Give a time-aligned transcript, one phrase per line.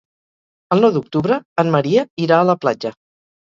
[0.75, 2.95] El nou d'octubre en Maria irà a la platja.